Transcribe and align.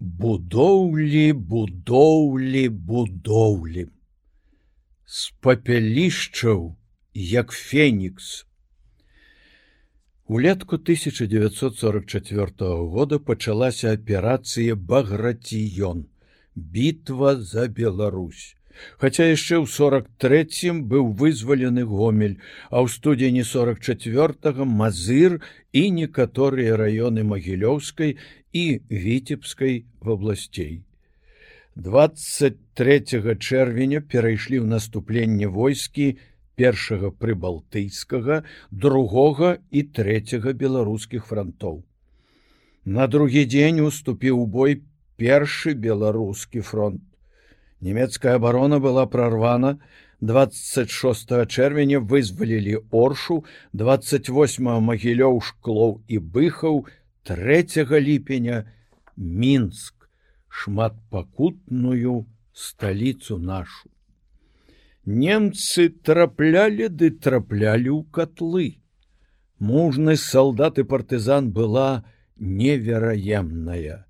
будоўлі 0.00 1.32
будоўлі 1.32 2.68
будоўлі. 2.68 3.86
З 5.04 5.30
папялішчаў 5.40 6.76
як 7.14 7.50
фенікс 7.50 8.44
улетку 10.28 10.76
1944 10.76 12.52
года 12.92 13.18
пачалася 13.18 13.92
аперацыя 13.96 14.76
баграціён 14.76 16.04
бітва 16.54 17.36
за 17.40 17.66
Беларусь 17.68 18.57
Хаця 18.98 19.28
яшчэ 19.28 19.60
ў 19.62 19.66
43 19.66 20.82
быў 20.90 21.12
вызвалены 21.20 21.84
гомель, 21.84 22.38
а 22.70 22.82
ў 22.82 22.86
студзені 22.88 23.44
44 23.44 24.64
мазыр 24.64 25.40
і 25.72 25.82
некаторыя 26.00 26.76
раёны 26.76 27.24
магілёўскай 27.24 28.16
і 28.52 28.64
віцебскай 28.90 29.84
вобласцей. 30.00 30.82
23 31.76 33.36
чэрвеня 33.38 34.00
перайшлі 34.02 34.58
ў 34.62 34.66
наступленне 34.66 35.46
войскі 35.46 36.18
першага 36.58 37.10
прыбалтыйскага, 37.14 38.42
другога 38.70 39.58
і 39.70 39.82
трэцяга 39.94 40.58
беларускіх 40.58 41.30
фронтоў. 41.30 41.84
На 42.84 43.06
другі 43.06 43.44
дзень 43.46 43.78
уступіў 43.86 44.42
бой 44.50 44.82
першы 45.22 45.74
беларускі 45.74 46.66
фронт 46.66 47.02
Нямецкая 47.80 48.34
абарона 48.34 48.80
была 48.80 49.06
прорвана. 49.06 49.78
26 50.20 51.46
чэрвеня 51.46 52.00
вызвалілі 52.02 52.90
оршу 52.90 53.44
28 53.72 54.82
магілёў 54.82 55.38
шклоў 55.38 56.02
і 56.10 56.18
быхаў 56.18 56.80
3 57.22 57.86
ліпеня 58.02 58.66
мінск 59.14 60.10
шматпакутную 60.48 62.26
сталіцу 62.52 63.38
нашу. 63.38 63.90
Немцы 65.06 65.88
траплялі 66.02 66.90
ды 66.90 67.14
траплялі 67.14 67.94
ў 67.94 68.02
котлы. 68.10 68.82
Мужны 69.62 70.18
салдат 70.18 70.82
і 70.82 70.84
партызан 70.90 71.54
была 71.54 72.02
невераемная 72.36 74.07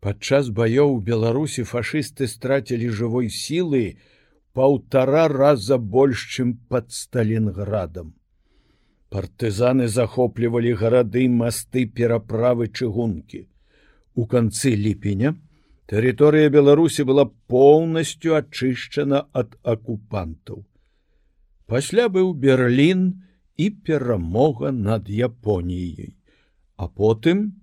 Падчас 0.00 0.50
баёў 0.54 0.94
у 0.96 1.00
Беларусі 1.02 1.64
фашысты 1.66 2.28
страцілі 2.30 2.90
жывой 2.94 3.30
сілы 3.34 3.98
паўтара 4.54 5.26
раза 5.32 5.78
больш, 5.78 6.22
чым 6.34 6.54
пад 6.70 6.92
Сталінградам. 6.94 8.14
Партызаны 9.10 9.88
захоплівалі 9.88 10.74
гарады 10.78 11.26
масты 11.28 11.86
пераправы 11.86 12.68
чыгункі. 12.68 13.46
У 14.14 14.26
канцы 14.26 14.74
ліпеня 14.78 15.34
тэрыторыя 15.90 16.50
Беларусі 16.52 17.02
была 17.08 17.24
поўнасцю 17.50 18.38
ачышчана 18.38 19.24
ад 19.32 19.58
акупантаў. 19.62 20.62
Пасля 21.66 22.06
быў 22.08 22.34
Берлін 22.34 23.24
і 23.56 23.70
перамога 23.82 24.70
над 24.70 25.10
Японіяй. 25.10 26.14
А 26.76 26.86
потым, 26.86 27.58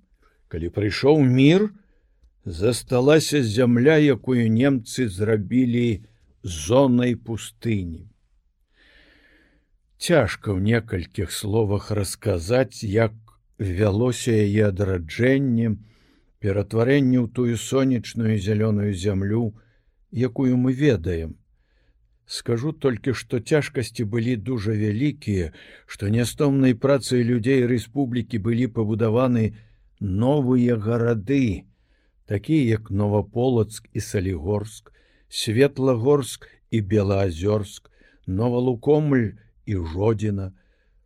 калі 0.52 0.70
прыйшоў 0.76 1.24
мір, 1.24 1.70
засталася 2.46 3.44
зямля, 3.44 3.98
якую 3.98 4.50
немцы 4.50 5.10
зрабілі 5.10 6.06
зонай 6.44 7.16
пустыні. 7.16 8.06
Цяжка 9.98 10.54
ў 10.54 10.62
некалькіх 10.62 11.32
словах 11.34 11.90
расказаць, 11.90 12.86
як 12.86 13.14
вялося 13.58 14.32
яе 14.32 14.70
адраджэнне, 14.70 15.82
ператварэнне 16.40 17.18
ў 17.18 17.28
тую 17.34 17.58
сонечную 17.58 18.38
зялёную 18.38 18.94
зямлю, 18.94 19.58
якую 20.12 20.58
мы 20.58 20.74
ведаем. 20.74 21.36
Скажу 22.26 22.74
толькі, 22.74 23.14
што 23.14 23.40
цяжкасці 23.40 24.06
былі 24.06 24.36
дужа 24.36 24.74
вялікія, 24.74 25.54
што 25.86 26.10
нястомнай 26.10 26.74
працай 26.74 27.24
людзей 27.24 27.66
рэспублікі 27.66 28.38
былі 28.38 28.68
пабудаваны 28.68 29.58
новыя 30.00 30.78
гарады, 30.78 31.66
такія 32.26 32.78
як 32.78 32.92
новополацк 32.92 33.90
і 33.94 34.02
салігорск 34.02 34.92
светлагорск 35.30 36.48
і 36.72 36.82
белаазёрск 36.82 37.90
новолукомль 38.28 39.38
і 39.66 39.76
жодзіна 39.94 40.52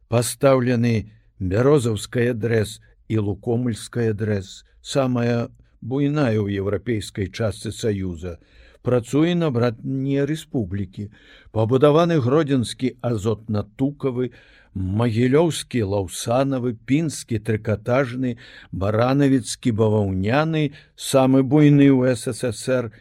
пастаўлены 0.07 1.11
бярозаўская 1.39 2.33
дрэс 2.33 2.79
і 3.07 3.17
лукомльская 3.29 4.13
дрэс 4.13 4.63
самая 4.81 5.49
буйная 5.81 6.39
ў 6.39 6.59
еўрапейскай 6.63 7.27
частцы 7.27 7.71
саюза 7.75 8.39
працуе 8.83 9.35
на 9.35 9.51
братнія 9.51 10.23
рэспублікі 10.29 11.11
пабудаваны 11.51 12.19
гродзенскі 12.23 12.95
азотна-тукавы 13.03 14.31
магілёўскі 14.79 15.83
лаўсанавы 15.91 16.71
пінскі 16.87 17.39
трыкатажны 17.43 18.35
баранавіцкі 18.71 19.75
баваўняны 19.75 20.71
самы 20.95 21.43
буйны 21.43 21.91
ў 21.91 22.15
ссср 22.15 22.91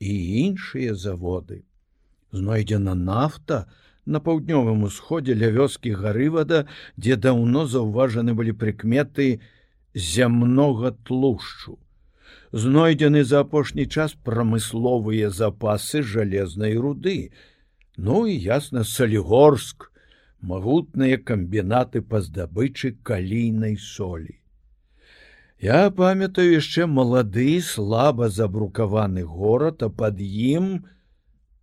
і 0.00 0.12
іншыя 0.42 0.94
заводы. 0.96 1.64
Знойдзена 2.32 2.94
нафта 2.96 3.66
на 4.06 4.20
паўднёвым 4.20 4.88
усходзе 4.88 5.36
ля 5.36 5.52
вёскі 5.52 5.92
гарывада 6.00 6.64
дзе 6.96 7.20
даўно 7.20 7.66
заўважаны 7.68 8.32
былі 8.32 8.56
прыкметы 8.56 9.40
зямнога 9.92 10.96
тлушчу. 11.04 11.76
Знойдзены 12.52 13.24
за 13.24 13.44
апошні 13.44 13.84
час 13.84 14.16
прамысловыя 14.24 15.28
запасы 15.28 16.00
жалезнай 16.00 16.80
руды. 16.80 17.32
Ну 17.96 18.24
і 18.24 18.32
ясна 18.32 18.84
салігорск 18.84 19.90
магутныя 20.42 21.18
камбінаты 21.18 22.02
па 22.02 22.20
здабычы 22.20 22.96
калійнай 23.02 23.76
солі. 23.76 24.40
Я 25.60 25.90
памятаю 25.90 26.52
яшчэ 26.52 26.86
малады 26.86 27.60
слаба 27.64 28.28
забрукаваны 28.28 29.24
горад, 29.24 29.82
а 29.82 29.88
пад 29.88 30.20
ім 30.20 30.84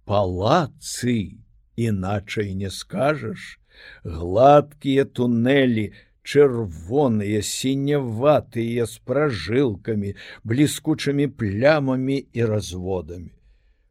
палацы, 0.05 1.37
іначай 1.75 2.55
не 2.55 2.69
скажаш, 2.69 3.59
гладкія 4.03 5.05
туннелі, 5.05 5.93
чырвоныя 6.23 7.43
сіняватыя 7.43 8.87
з 8.87 8.97
пражылкамі, 9.03 10.15
бліскучымі 10.43 11.27
плямамі 11.27 12.17
і 12.33 12.45
разводамі. 12.47 13.31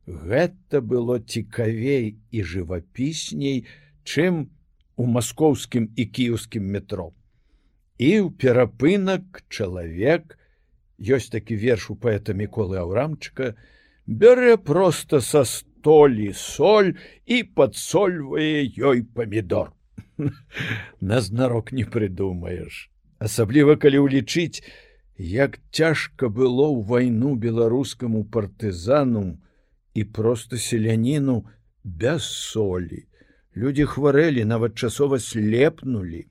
Гэта 0.07 0.81
было 0.81 1.21
цікавей 1.21 2.17
і 2.33 2.43
жывапісней, 2.43 3.69
чым 4.03 4.51
у 4.97 5.07
маскоўскім 5.07 5.89
і 5.97 6.05
кіеўскім 6.07 6.65
метро. 6.77 7.13
І 7.99 8.27
ў 8.27 8.29
перапынак 8.37 9.45
чалавек, 9.49 10.39
ёсць 10.99 11.33
такі 11.33 11.57
верш 11.57 11.91
у 11.93 11.97
паэта 11.97 12.35
міколы 12.37 12.81
аўрамчыка, 12.83 13.55
бярэ 14.07 14.57
проста 14.59 15.21
са 15.21 15.45
столі 15.49 16.33
соль 16.37 16.95
і 17.27 17.43
падсольвае 17.57 18.69
ёй 18.69 19.05
памідор. 19.05 19.73
Назнарок 21.01 21.73
не 21.73 21.85
прыдумаеш. 21.85 22.89
Асабліва 23.19 23.77
калі 23.79 24.03
ўлічыць, 24.07 24.67
як 25.17 25.61
цяжка 25.71 26.29
было 26.29 26.67
ў 26.69 26.83
вайну 26.91 27.37
беларускаму 27.39 28.25
партызану 28.27 29.39
і 29.95 30.03
проста 30.05 30.59
селяніну 30.59 31.47
без 31.85 32.27
солі 32.27 33.07
Людзі 33.57 33.85
хварэлі, 33.85 34.45
нават 34.45 34.79
часова 34.79 35.19
слепнулі. 35.21 36.27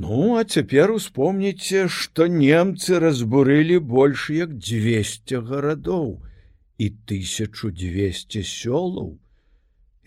Ну, 0.00 0.36
а 0.40 0.44
цяпер 0.44 0.90
успомніце, 0.96 1.86
што 1.92 2.26
немцы 2.26 2.98
разбурылі 3.04 3.78
больш 3.78 4.30
як 4.34 4.56
200 4.56 5.42
гарадоў 5.50 6.08
і 6.78 6.86
1200 7.12 8.42
сёлаў. 8.42 9.18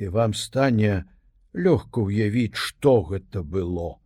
І 0.02 0.08
вам 0.08 0.34
стане 0.34 1.06
лёгка 1.54 2.02
ўявіць, 2.10 2.58
што 2.58 3.06
гэта 3.06 3.46
было. 3.46 4.02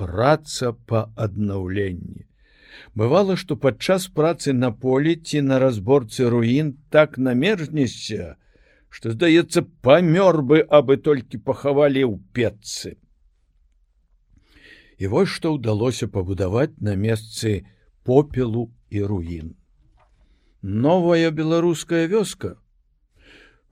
Праца 0.00 0.72
па 0.72 1.12
аднаўленні. 1.14 2.24
Бывала, 2.96 3.36
што 3.36 3.60
падчас 3.60 4.08
працы 4.08 4.56
на 4.56 4.72
полі 4.72 5.14
ці 5.16 5.44
на 5.44 5.60
разборцы 5.60 6.32
руін 6.32 6.74
так 6.88 7.18
намержнешся, 7.18 8.39
што 8.90 9.14
здаецца 9.14 9.62
памёр 9.86 10.42
бы 10.42 10.60
абы 10.78 10.98
толькі 10.98 11.38
пахавалі 11.46 12.02
ў 12.10 12.18
петцы. 12.34 12.98
І 14.98 15.08
вось 15.14 15.30
што 15.32 15.54
ўдалося 15.56 16.10
пабудаваць 16.12 16.76
на 16.78 16.96
месцы 16.98 17.64
попелу 18.04 18.68
і 18.90 19.06
руін. 19.12 19.54
Новая 20.62 21.30
беларуская 21.30 22.04
вёска. 22.10 22.58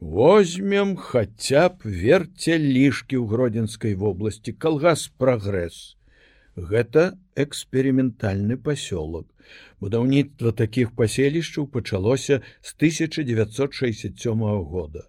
Возьмем 0.00 0.96
хаця 0.96 1.68
б 1.68 1.90
верце 1.90 2.56
лішкі 2.56 3.18
ў 3.18 3.26
гродзенскай 3.28 3.98
вобласці 3.98 4.54
калгас 4.54 5.10
прагрэс. 5.18 5.97
Гэта 6.58 7.14
эксперыментальны 7.38 8.56
пасёлак. 8.58 9.26
Будаўніцтва 9.81 10.50
такіх 10.52 10.90
паселішчаў 10.99 11.69
пачалося 11.70 12.43
з 12.60 12.75
1967 12.75 14.43
года. 14.66 15.06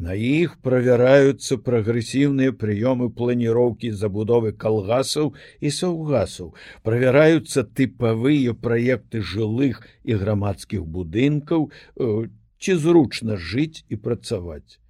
На 0.00 0.14
іх 0.16 0.56
правяраюцца 0.64 1.58
прагрэсіўныя 1.60 2.54
прыёмы 2.56 3.10
планіроўкі 3.12 3.90
забудовы 3.92 4.52
калгасаў 4.56 5.34
і 5.60 5.72
саўгасаў, 5.78 6.54
правяраюцца 6.82 7.64
тыпавыя 7.80 8.54
праекты 8.54 9.20
жылых 9.20 9.82
і 10.04 10.16
грамадскіх 10.22 10.86
будынкаў, 10.86 11.68
э, 11.68 12.30
ці 12.56 12.72
зручна 12.86 13.36
жыць 13.36 13.84
і 13.92 14.00
працаваць. 14.00 14.80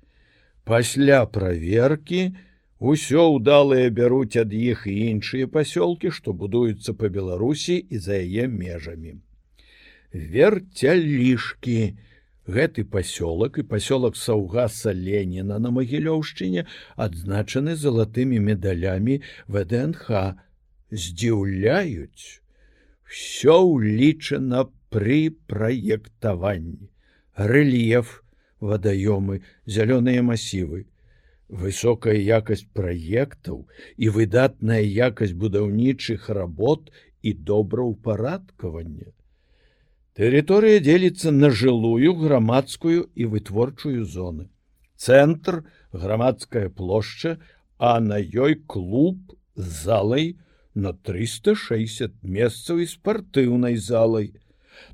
Пасля 0.63 1.27
праверкі 1.27 2.23
усё 2.81 3.23
ўдалыя 3.37 3.93
бяруць 3.93 4.41
ад 4.41 4.53
іх 4.57 4.87
і 4.89 4.97
іншыя 5.13 5.47
пасёлкі, 5.47 6.11
што 6.11 6.33
будуюцца 6.33 6.97
па 6.97 7.13
Беларусі 7.13 7.77
і 7.77 7.97
за 8.01 8.17
яе 8.17 8.49
межамі. 8.49 9.21
Верцялішкі, 10.13 11.81
Гэты 12.51 12.83
пасёлак 12.83 13.59
і 13.61 13.63
пасёлак 13.71 14.17
саўгаса 14.17 14.91
Леніна 14.91 15.61
на 15.63 15.71
магілёўшчыне 15.71 16.65
адзначаны 16.97 17.77
залатымі 17.79 18.41
медалямі 18.43 19.21
ВДНХ 19.47 20.35
здзіўляюць. 20.91 22.43
Всё 23.07 23.57
ўлічана 23.71 24.67
пры 24.91 25.31
праектаванні. 25.47 26.91
Рэльеф, 27.37 28.25
вадаёмы, 28.59 29.47
зялёныя 29.67 30.23
масівы. 30.27 30.90
Высокая 31.51 32.15
якасць 32.15 32.67
праектаў 32.79 33.67
і 33.99 34.11
выдатная 34.15 34.83
якасць 34.83 35.35
будаўнічых 35.35 36.29
работ 36.31 36.93
і 37.23 37.33
добраўпарадкавання. 37.35 39.11
Тэрыторыя 40.15 40.79
дзеліцца 40.85 41.35
на 41.35 41.51
жылую 41.51 42.15
грамадскую 42.23 43.11
і 43.15 43.27
вытворчую 43.35 44.05
зоны. 44.05 44.47
Цэнтр 44.95 45.65
грамадская 45.93 46.69
плошча, 46.69 47.39
а 47.79 47.99
на 47.99 48.21
ёй 48.21 48.55
клуб 48.55 49.35
з 49.57 49.67
залай 49.85 50.37
на 50.75 50.93
360 50.93 52.23
месцаў 52.23 52.85
і 52.85 52.87
спартыўнай 52.87 53.77
залай. 53.77 54.35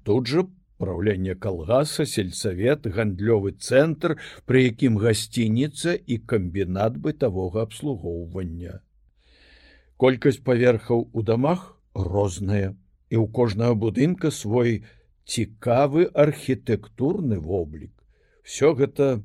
Тут 0.05 0.27
жа 0.33 0.47
праўленне 0.79 1.35
калгаса, 1.35 2.07
сельсавет, 2.07 2.87
гандлёвы 2.87 3.53
цэнтр, 3.57 4.17
пры 4.47 4.67
якім 4.69 4.99
гасцініца 5.03 5.95
і 5.97 6.19
камбінат 6.33 6.99
бытавога 7.01 7.65
абслугоўвання. 7.69 8.81
Колькасць 9.97 10.45
паверхаў 10.45 11.09
у 11.13 11.23
дамах 11.23 11.73
розная, 11.95 12.77
і 13.11 13.17
ў 13.17 13.27
кожнага 13.33 13.75
будынка 13.75 14.31
свой, 14.31 14.85
цікавы 15.27 16.07
архітэктурны 16.13 17.39
воблік. 17.43 17.93
Всё 18.47 18.75
гэта 18.79 19.23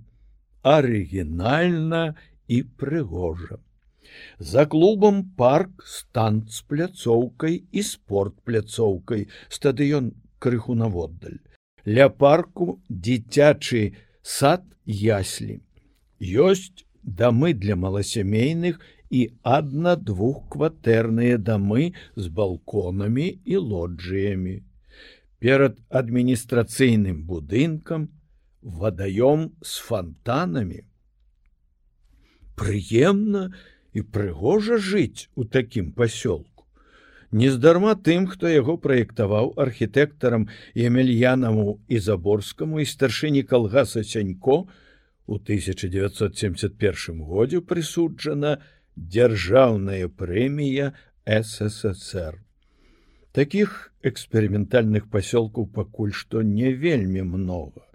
арыгінальна 0.63 2.15
і 2.47 2.63
прыгожа. 2.63 3.59
За 4.39 4.65
клубам 4.65 5.23
парк 5.37 5.83
стан 5.85 6.41
з 6.49 6.61
пляцоўкай 6.67 7.61
і 7.71 7.83
спорт 7.85 8.35
пляцоўкай, 8.43 9.27
стадыён 9.47 10.11
крыху 10.41 10.75
наводдаль. 10.75 11.39
Ля 11.85 12.09
парку 12.09 12.81
дзіцячы 12.89 13.83
сад 14.21 14.65
яслі. 14.85 15.61
Ёсць 16.21 16.85
дамы 17.03 17.53
для 17.53 17.75
маласямейных 17.75 18.81
і 19.09 19.21
адна-двухкватэрныя 19.43 21.37
дамы 21.37 21.93
з 22.15 22.27
балконамі 22.27 23.27
і 23.45 23.57
лоджыямі 23.57 24.61
перад 25.41 25.81
адміністрацыйным 25.89 27.25
будынкам 27.25 28.07
вадаём 28.61 29.49
з 29.61 29.81
фонтанамі. 29.81 30.85
Прыемна 32.55 33.49
і 33.97 34.05
прыгожа 34.05 34.77
жыць 34.77 35.27
у 35.35 35.45
такім 35.45 35.91
пасёлку. 35.97 36.50
Нездарма 37.31 37.95
тым, 37.95 38.27
хто 38.27 38.49
яго 38.51 38.75
праектаваў 38.75 39.53
архітэктарам 39.55 40.49
Емельянаму 40.75 41.79
і 41.87 41.99
заборскаму 41.99 42.83
і 42.83 42.85
старшыні 42.85 43.43
калгаса 43.47 44.03
Сянько 44.03 44.67
у 45.27 45.35
1971 45.39 47.23
годзе 47.23 47.61
прысуджана 47.63 48.59
дзяржаўная 48.97 50.11
прэмія 50.11 50.91
ССР. 51.23 52.43
Такіх 53.31 53.93
эксперыментальных 54.03 55.07
пасёлкаў 55.07 55.71
пакуль 55.71 56.11
што 56.11 56.43
не 56.43 56.73
вельмі 56.75 57.23
много. 57.23 57.87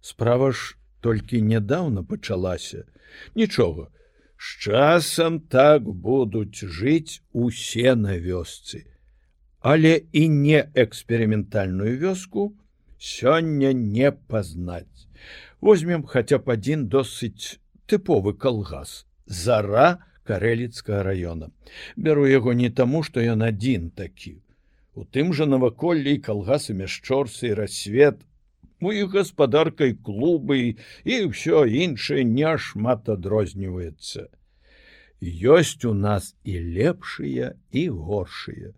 Справа 0.00 0.52
ж 0.52 0.78
толькі 1.02 1.42
нядаўна 1.42 2.06
пачалася. 2.06 2.86
Нічога, 3.34 3.90
з 4.38 4.68
часам 4.68 5.40
так 5.40 5.82
будуць 5.82 6.64
жыць 6.64 7.22
усе 7.32 7.94
на 7.94 8.16
вёсцы. 8.16 8.84
Але 9.60 10.02
і 10.12 10.28
не 10.28 10.60
эксперыментальную 10.74 11.98
вёску 11.98 12.54
сёння 12.98 13.72
не 13.72 14.12
пазнаць. 14.12 15.08
Возьмем 15.60 16.04
хаця 16.04 16.38
б 16.38 16.52
адзін 16.52 16.86
досыць 16.86 17.58
тыповы 17.88 18.34
калгас. 18.34 19.06
Зара 19.26 20.04
карэліцкага 20.24 21.02
раёна. 21.02 21.50
Бяру 21.96 22.26
яго 22.26 22.52
не 22.52 22.70
таму, 22.70 23.02
што 23.02 23.20
ён 23.20 23.42
адзін 23.42 23.90
такі. 23.90 24.42
У 24.94 25.04
тым 25.04 25.32
жа 25.32 25.46
наваколлі 25.46 26.18
калгасы 26.18 26.74
мяшчорцы 26.74 27.54
рассвет 27.54 28.20
у 28.80 28.92
іх 28.92 29.12
гаспадаркай 29.12 29.94
клубы 29.94 30.76
і 31.04 31.14
ўсё 31.32 31.64
іншае 31.64 32.24
няшмат 32.24 33.08
адрозніваецца. 33.08 34.28
Ёсць 35.20 35.84
у 35.88 35.94
нас 35.94 36.34
і 36.44 36.60
лепшыя 36.60 37.56
і 37.72 37.88
горшыя. 37.88 38.76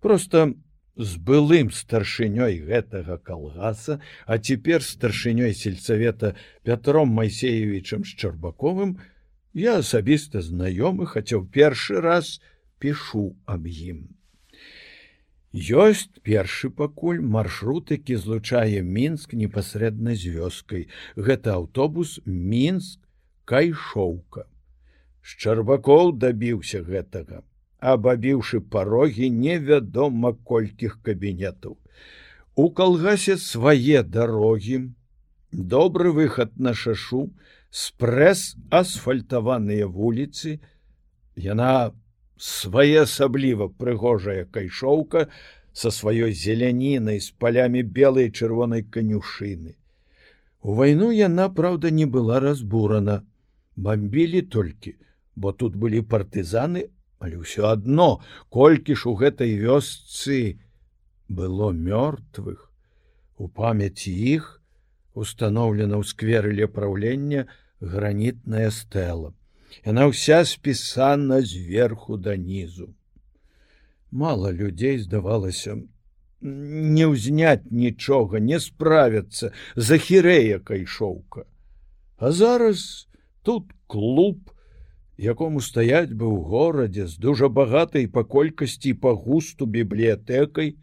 Просто 0.00 0.54
з 0.96 1.18
былым 1.18 1.70
старшынёй 1.74 2.62
гэтага 2.64 3.18
калгаса, 3.18 4.00
а 4.26 4.38
цяпер 4.38 4.82
старшынёй 4.82 5.52
сельсавета 5.52 6.36
Пятром 6.62 7.10
Майсеевічам 7.10 8.04
Шчарбаковым 8.04 9.00
я 9.52 9.78
асабіста 9.78 10.40
знаёмы, 10.40 11.06
хаця 11.06 11.36
ў 11.38 11.46
першы 11.50 12.00
раз 12.00 12.40
пішу 12.78 13.36
аб 13.46 13.66
ім. 13.66 14.14
Ёсць 15.54 16.10
першы 16.26 16.68
пакуль 16.68 17.20
маршрут, 17.22 17.90
які 17.94 18.16
злучае 18.18 18.82
мінск 18.82 19.34
непасрэдна 19.38 20.16
з 20.18 20.34
вёскай. 20.34 20.88
Гэта 21.14 21.54
аўтобус 21.54 22.18
мінск 22.26 22.98
кайшоўка. 23.46 24.50
Шчарбакоў 25.22 26.18
дабіўся 26.18 26.82
гэтага, 26.82 27.46
абабіўшы 27.78 28.60
парогі 28.66 29.30
невядома 29.30 30.34
колькіх 30.34 30.98
кабінетаў. 31.06 31.78
У 32.58 32.70
калгасе 32.74 33.38
свае 33.38 34.02
дарогі, 34.02 34.90
добры 35.52 36.10
выхад 36.10 36.58
на 36.58 36.74
шашу, 36.74 37.30
спрэс 37.70 38.56
асфальтаваныя 38.70 39.86
вуліцы, 39.86 40.58
Яна 41.34 41.90
своеасабліва 42.36 43.68
прыгожая 43.78 44.44
кайшоўка 44.44 45.28
со 45.72 45.90
сваёй 45.90 46.32
зелянінай 46.32 47.20
з 47.20 47.30
палямі 47.38 47.82
белой 47.82 48.30
чырвонай 48.30 48.82
канюшыны. 48.82 49.76
У 50.62 50.74
вайну 50.74 51.10
яна 51.12 51.48
праўда 51.48 51.90
не 51.90 52.06
была 52.06 52.40
разбурана, 52.40 53.22
бомбілі 53.76 54.42
толькі, 54.42 54.96
бо 55.36 55.52
тут 55.52 55.76
былі 55.76 56.02
партызаны, 56.02 56.88
але 57.18 57.42
ўсё 57.42 57.68
адно, 57.70 58.22
колькі 58.48 58.94
ж 58.94 59.10
у 59.10 59.14
гэтай 59.14 59.58
вёсцы 59.58 60.60
было 61.28 61.72
мёртвых. 61.72 62.70
У 63.36 63.48
памяці 63.48 64.10
іх 64.10 64.60
установлена 65.14 65.98
ў 65.98 66.04
скверыле 66.06 66.66
праўлення 66.66 67.46
гранітная 67.80 68.70
стэла. 68.70 69.34
Яна 69.82 70.06
ўся 70.12 70.44
спісана 70.46 71.40
зверху 71.42 72.16
да 72.16 72.36
нізу. 72.36 72.94
Мала 74.14 74.54
людзей 74.54 75.02
здавалася 75.02 75.82
не 76.44 77.06
ўзняць 77.08 77.66
нічога, 77.72 78.38
не 78.38 78.60
справяцца 78.60 79.50
за 79.74 79.98
хірэя 79.98 80.60
кайшоўка. 80.60 81.48
А 82.20 82.30
зараз 82.30 83.08
тут 83.42 83.72
клуб, 83.86 84.52
якому 85.16 85.60
стаяць 85.60 86.12
бы 86.12 86.28
ў 86.28 86.38
горадзе 86.44 87.06
з 87.08 87.16
дужа 87.18 87.48
багатай 87.48 88.06
па 88.06 88.24
колькасці 88.24 88.94
па 89.00 89.14
густу 89.16 89.66
бібліятэкай, 89.66 90.76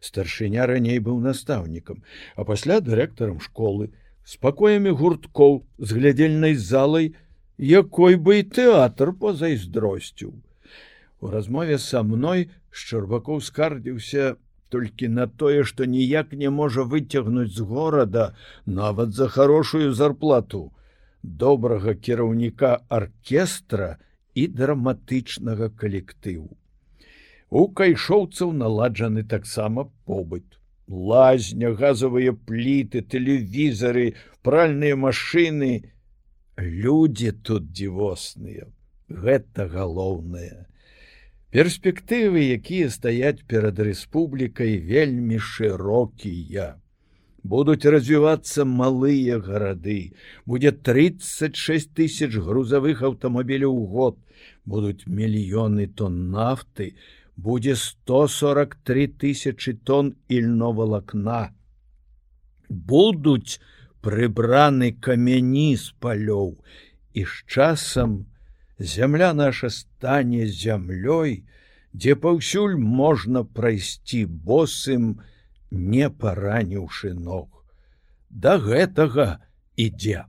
старшыня 0.00 0.66
раней 0.70 1.02
быў 1.02 1.18
настаўнікам, 1.20 2.02
а 2.36 2.44
пасля 2.44 2.78
дырэктарам 2.80 3.40
школы, 3.42 3.90
спакоямі 4.24 4.94
гурткоў 4.94 5.66
з 5.78 5.98
глядзельнай 5.98 6.54
залай, 6.54 7.14
якой 7.58 8.16
бы 8.16 8.38
і 8.40 8.48
тэатр 8.54 9.12
позайздросціў. 9.12 10.32
У 11.20 11.30
размове 11.30 11.78
са 11.78 12.02
мной 12.02 12.50
шчарбакоў 12.70 13.42
скардзіўся 13.42 14.36
толькі 14.70 15.08
на 15.08 15.26
тое, 15.26 15.64
што 15.64 15.84
ніяк 15.84 16.32
не 16.32 16.50
можа 16.50 16.82
выцягнуць 16.82 17.54
з 17.54 17.60
горада 17.60 18.34
нават 18.66 19.12
за 19.12 19.28
хорошую 19.28 19.92
зарплату 19.92 20.70
добрага 21.22 21.94
кіраўніка 21.94 22.78
аркестра 22.88 23.98
і 24.34 24.46
драматычнага 24.46 25.68
калектыву. 25.74 26.54
У 27.50 27.66
кайшоўцаў 27.68 28.52
наладжаны 28.52 29.24
таксама 29.24 29.90
побыт. 30.04 30.44
Лазня, 30.88 31.72
газавыя 31.72 32.32
пліты, 32.32 33.02
тэлевізары, 33.02 34.14
пральныя 34.42 34.96
машыны, 34.96 35.90
Людзі 36.58 37.32
тут 37.42 37.70
дзівосныя. 37.72 38.66
Гэта 39.08 39.68
галоўнае. 39.70 40.66
Перспектывы, 41.54 42.44
якія 42.58 42.90
стаяць 42.90 43.46
перад 43.46 43.78
рэспублікай 43.80 44.76
вельмі 44.82 45.38
шырокія 45.38 46.76
будуць 47.42 47.84
развівацца 47.86 48.64
малыя 48.64 49.38
гарады 49.38 50.12
будзе 50.44 50.72
36 50.72 51.94
тысяч 51.94 52.30
грузавых 52.48 53.02
аўтамабіляў 53.08 53.72
у 53.72 53.86
год 53.86 54.18
будуць 54.64 55.06
мільёны 55.06 55.86
тонн 56.00 56.30
нафты 56.34 56.94
будзе 57.36 57.76
143 57.76 59.06
тысячи 59.22 59.72
тонн 59.72 60.14
ільновалакна 60.28 61.54
будуць 62.68 63.60
прыбраны 64.04 64.92
камяні 65.04 65.76
з 65.76 65.94
палёў 66.00 66.56
і 67.14 67.24
з 67.24 67.44
часам 67.46 68.26
зямля 68.78 69.32
наша 69.34 69.70
стане 69.70 70.46
зямлёй 70.46 71.42
дзе 71.92 72.14
паўсюль 72.14 72.76
можна 72.76 73.44
прайсці 73.44 74.24
босым 74.24 75.20
не 75.70 76.08
параніўшы 76.10 77.14
ног. 77.14 77.48
Да 78.30 78.58
гэтага 78.58 79.40
ідзе. 79.76 80.24